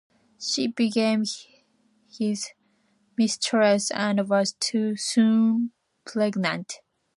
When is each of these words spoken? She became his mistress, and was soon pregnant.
She 0.39 0.65
became 0.65 1.25
his 2.09 2.49
mistress, 3.19 3.91
and 3.91 4.27
was 4.27 4.55
soon 4.97 5.73
pregnant. 6.05 6.79